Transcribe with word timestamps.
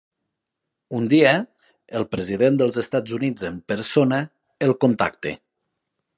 Un 0.99 1.03
dia, 1.11 1.33
el 1.99 2.07
president 2.15 2.57
dels 2.63 2.81
Estats 2.85 3.15
Units 3.19 3.47
en 3.51 3.61
persona 3.75 4.21
el 4.69 4.77
contacta. 4.87 5.37